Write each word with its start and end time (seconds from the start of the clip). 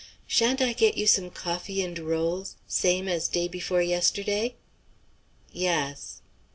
"Sha'n't 0.25 0.61
I 0.61 0.73
get 0.73 0.97
you 0.97 1.05
some 1.05 1.29
coffee 1.29 1.79
and 1.83 1.99
rolls 1.99 2.55
same 2.67 3.07
as 3.07 3.27
day 3.27 3.47
before 3.47 3.83
yesterday?" 3.83 4.55
"Yass." 5.53 6.23